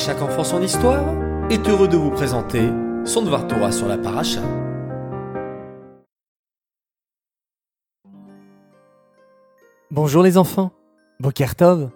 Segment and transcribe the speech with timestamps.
[0.00, 1.04] chaque enfant son histoire
[1.50, 2.70] est heureux de vous présenter
[3.04, 4.40] son Dvar Torah sur la paracha.
[9.90, 10.72] Bonjour les enfants,
[11.20, 11.90] Boker Tov.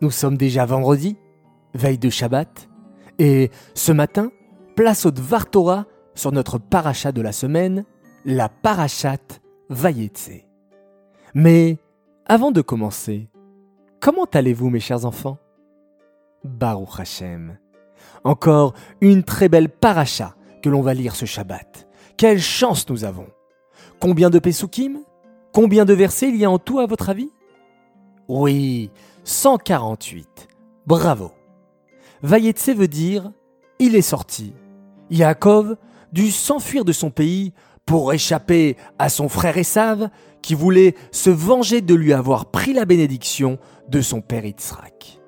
[0.00, 1.18] Nous sommes déjà vendredi,
[1.74, 2.70] veille de Shabbat,
[3.18, 4.30] et ce matin,
[4.74, 5.84] place au Dvar Torah
[6.14, 7.84] sur notre paracha de la semaine,
[8.24, 9.18] la parachat
[9.68, 10.46] Vayetse.
[11.34, 11.76] Mais
[12.24, 13.28] avant de commencer,
[14.00, 15.36] comment allez-vous mes chers enfants?
[16.44, 17.58] Baruch Hashem.
[18.22, 21.88] Encore une très belle paracha que l'on va lire ce Shabbat.
[22.16, 23.26] Quelle chance nous avons
[24.00, 25.00] Combien de Pesukim
[25.52, 27.30] Combien de versets il y a en tout à votre avis?
[28.28, 28.90] Oui,
[29.24, 30.48] 148.
[30.86, 31.32] Bravo.
[32.22, 33.30] Vayetse veut dire
[33.78, 34.54] il est sorti.
[35.10, 35.76] Yaakov
[36.12, 37.52] dut s'enfuir de son pays
[37.86, 40.08] pour échapper à son frère Esav
[40.40, 45.20] qui voulait se venger de lui avoir pris la bénédiction de son père Yitzhak.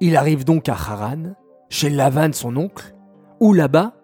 [0.00, 1.34] Il arrive donc à Haran,
[1.68, 2.94] chez Lavan son oncle,
[3.40, 3.94] où là-bas,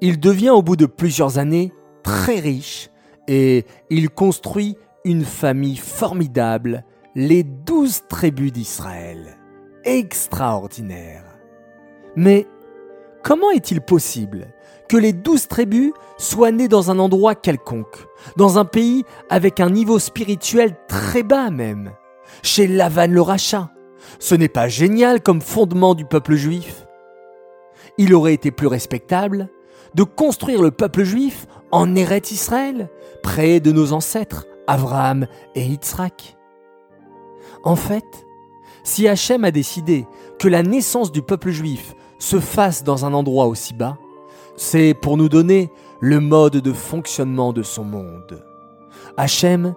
[0.00, 1.72] il devient au bout de plusieurs années
[2.02, 2.90] très riche
[3.28, 9.38] et il construit une famille formidable, les douze tribus d'Israël.
[9.84, 11.24] Extraordinaire.
[12.16, 12.46] Mais
[13.22, 14.48] comment est-il possible
[14.88, 19.70] que les douze tribus soient nées dans un endroit quelconque, dans un pays avec un
[19.70, 21.92] niveau spirituel très bas même,
[22.42, 23.70] chez Lavan le rachat
[24.18, 26.86] Ce n'est pas génial comme fondement du peuple juif
[27.98, 29.48] Il aurait été plus respectable
[29.94, 32.90] de construire le peuple juif en Eret Israël,
[33.22, 36.36] près de nos ancêtres, Abraham et Yitzhak.
[37.64, 38.26] En fait,
[38.84, 40.06] si Hachem a décidé
[40.38, 43.96] que la naissance du peuple juif se fasse dans un endroit aussi bas,
[44.56, 45.70] c'est pour nous donner
[46.00, 48.44] le mode de fonctionnement de son monde.
[49.16, 49.74] Hachem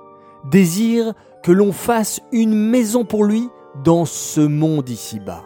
[0.49, 3.49] désire que l'on fasse une maison pour lui
[3.83, 5.44] dans ce monde ici-bas.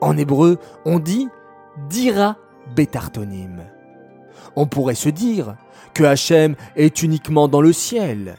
[0.00, 1.28] En hébreu, on dit
[1.88, 2.36] dira
[2.74, 3.62] betartonim.
[4.56, 5.56] On pourrait se dire
[5.94, 8.36] que Hachem est uniquement dans le ciel,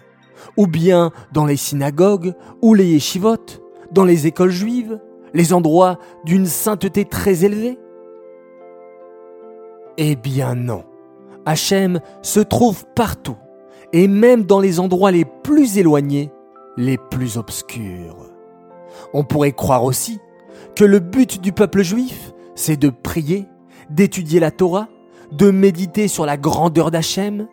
[0.58, 3.38] ou bien dans les synagogues ou les yeshivot,
[3.92, 5.00] dans les écoles juives,
[5.34, 7.80] les endroits d'une sainteté très élevée.
[9.98, 10.84] Eh bien non.
[11.46, 13.38] Hachem se trouve partout,
[13.94, 16.32] et même dans les endroits les plus éloignés,
[16.78, 18.29] les plus obscurs.
[19.14, 20.20] On pourrait croire aussi
[20.76, 23.48] que le but du peuple juif, c'est de prier,
[23.90, 24.88] d'étudier la Torah,
[25.32, 27.48] de méditer sur la grandeur d'Hachem.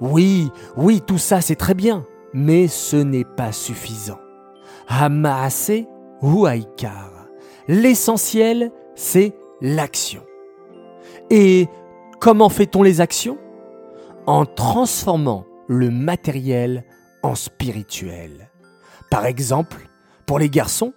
[0.00, 4.18] Oui, oui, tout ça c'est très bien, mais ce n'est pas suffisant.
[4.88, 5.84] Hamaase
[6.20, 7.10] ou Haïkar.
[7.68, 10.22] L'essentiel, c'est l'action.
[11.30, 11.68] Et
[12.20, 13.38] comment fait-on les actions?
[14.26, 16.84] En transformant le matériel
[17.22, 18.50] en spirituel.
[19.10, 19.88] Par exemple,
[20.32, 20.94] pour les garçons,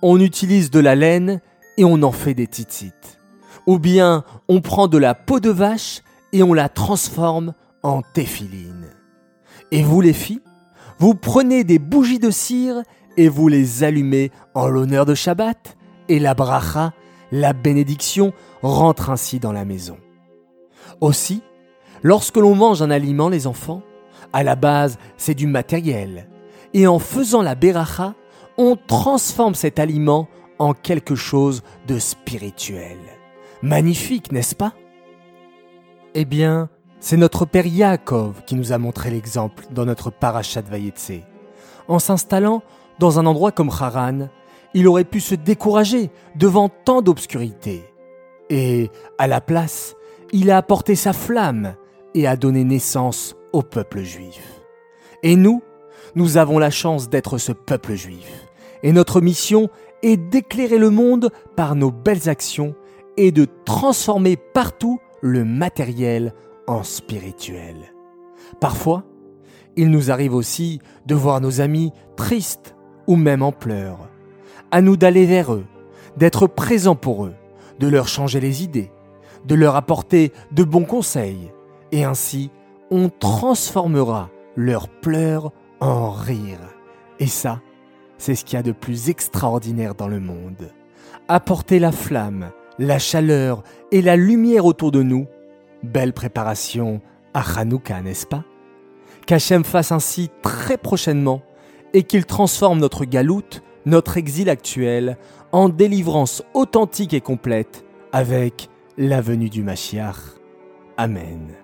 [0.00, 1.42] on utilise de la laine
[1.76, 3.20] et on en fait des titites.
[3.66, 6.00] Ou bien on prend de la peau de vache
[6.32, 8.86] et on la transforme en téphiline.
[9.72, 10.40] Et vous les filles,
[10.98, 12.76] vous prenez des bougies de cire
[13.18, 15.76] et vous les allumez en l'honneur de Shabbat
[16.08, 16.94] et la bracha,
[17.30, 18.32] la bénédiction,
[18.62, 19.98] rentre ainsi dans la maison.
[21.02, 21.42] Aussi,
[22.02, 23.82] lorsque l'on mange un aliment, les enfants,
[24.32, 26.26] à la base, c'est du matériel.
[26.72, 28.14] Et en faisant la beracha,
[28.58, 32.98] on transforme cet aliment en quelque chose de spirituel.
[33.62, 34.74] Magnifique, n'est-ce pas?
[36.14, 36.68] Eh bien,
[37.00, 41.22] c'est notre père Yaakov qui nous a montré l'exemple dans notre parachat Vayetse.
[41.86, 42.62] En s'installant
[42.98, 44.28] dans un endroit comme Haran,
[44.74, 47.84] il aurait pu se décourager devant tant d'obscurité.
[48.50, 49.94] Et, à la place,
[50.32, 51.74] il a apporté sa flamme
[52.14, 54.62] et a donné naissance au peuple juif.
[55.22, 55.62] Et nous,
[56.14, 58.47] nous avons la chance d'être ce peuple juif.
[58.82, 59.68] Et notre mission
[60.02, 62.74] est d'éclairer le monde par nos belles actions
[63.16, 66.32] et de transformer partout le matériel
[66.66, 67.92] en spirituel.
[68.60, 69.04] Parfois,
[69.76, 72.74] il nous arrive aussi de voir nos amis tristes
[73.06, 74.08] ou même en pleurs.
[74.70, 75.64] À nous d'aller vers eux,
[76.16, 77.34] d'être présents pour eux,
[77.78, 78.90] de leur changer les idées,
[79.46, 81.50] de leur apporter de bons conseils,
[81.92, 82.50] et ainsi
[82.90, 86.74] on transformera leurs pleurs en rires.
[87.20, 87.60] Et ça,
[88.18, 90.70] c'est ce qu'il y a de plus extraordinaire dans le monde.
[91.28, 93.62] Apporter la flamme, la chaleur
[93.92, 95.26] et la lumière autour de nous,
[95.82, 97.00] belle préparation
[97.34, 98.44] à Hanouka, n'est-ce pas?
[99.26, 101.42] Qu'Hachem fasse ainsi très prochainement
[101.92, 105.16] et qu'il transforme notre galoute, notre exil actuel,
[105.52, 110.16] en délivrance authentique et complète avec la venue du Mashiach.
[110.96, 111.54] Amen.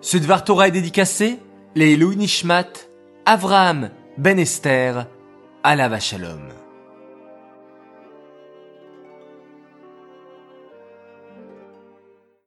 [0.00, 1.38] Ce Dvar Torah est dédicacé
[1.74, 2.68] les Louis Nishmat,
[3.24, 5.08] Avraham Ben Esther,
[5.62, 6.61] Alava Shalom.